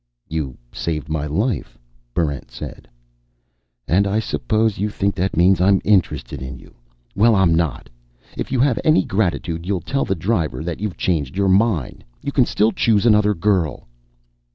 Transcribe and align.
"You 0.27 0.57
saved 0.71 1.09
my 1.09 1.27
life," 1.27 1.77
Barrent 2.15 2.49
said. 2.49 2.87
"And 3.87 4.07
I 4.07 4.17
suppose 4.19 4.79
you 4.79 4.89
think 4.89 5.13
that 5.13 5.37
means 5.37 5.61
I'm 5.61 5.79
interested 5.85 6.41
in 6.41 6.57
you? 6.57 6.73
Well, 7.15 7.35
I'm 7.35 7.53
not. 7.53 7.87
If 8.35 8.51
you 8.51 8.59
have 8.61 8.79
any 8.83 9.03
gratitude, 9.05 9.63
you'll 9.67 9.79
tell 9.81 10.05
the 10.05 10.15
driver 10.15 10.63
that 10.63 10.79
you've 10.79 10.97
changed 10.97 11.37
your 11.37 11.49
mind. 11.49 12.03
You 12.23 12.31
can 12.31 12.47
still 12.47 12.71
choose 12.71 13.05
another 13.05 13.35
girl." 13.35 13.87